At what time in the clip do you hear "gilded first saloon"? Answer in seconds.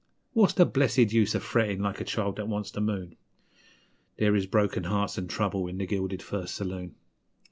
5.85-6.95